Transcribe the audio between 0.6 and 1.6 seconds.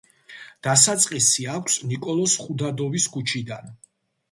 დასაწყისი